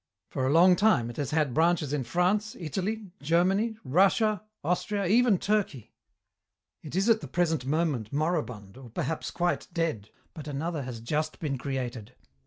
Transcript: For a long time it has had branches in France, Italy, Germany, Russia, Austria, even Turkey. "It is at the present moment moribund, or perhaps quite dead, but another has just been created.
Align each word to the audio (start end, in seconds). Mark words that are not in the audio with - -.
For 0.31 0.47
a 0.47 0.51
long 0.51 0.75
time 0.75 1.11
it 1.11 1.17
has 1.17 1.29
had 1.29 1.53
branches 1.53 1.93
in 1.93 2.03
France, 2.03 2.55
Italy, 2.59 3.11
Germany, 3.21 3.77
Russia, 3.83 4.41
Austria, 4.63 5.05
even 5.05 5.37
Turkey. 5.37 5.93
"It 6.81 6.95
is 6.95 7.07
at 7.07 7.21
the 7.21 7.27
present 7.27 7.67
moment 7.67 8.11
moribund, 8.11 8.77
or 8.77 8.89
perhaps 8.89 9.29
quite 9.29 9.67
dead, 9.71 10.09
but 10.33 10.47
another 10.47 10.81
has 10.81 11.01
just 11.01 11.39
been 11.39 11.59
created. 11.59 12.15